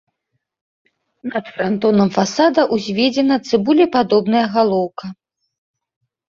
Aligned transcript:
Над 1.31 1.45
франтонам 1.57 2.09
фасада 2.15 2.61
ўзведзена 2.75 3.35
цыбулепадобная 3.51 4.43
галоўка. 4.57 5.05